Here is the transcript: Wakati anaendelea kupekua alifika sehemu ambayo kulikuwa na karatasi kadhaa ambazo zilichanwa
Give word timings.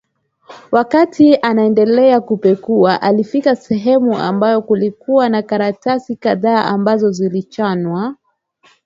Wakati 0.71 1.35
anaendelea 1.35 2.21
kupekua 2.21 3.01
alifika 3.01 3.55
sehemu 3.55 4.17
ambayo 4.17 4.61
kulikuwa 4.61 5.29
na 5.29 5.41
karatasi 5.41 6.15
kadhaa 6.15 6.65
ambazo 6.65 7.11
zilichanwa 7.11 8.15